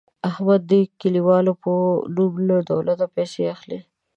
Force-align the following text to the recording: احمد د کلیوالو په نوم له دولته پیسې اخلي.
احمد 0.29 0.61
د 0.71 0.73
کلیوالو 1.01 1.53
په 1.63 1.71
نوم 2.15 2.33
له 2.49 2.57
دولته 2.71 3.05
پیسې 3.15 3.41
اخلي. 3.55 3.79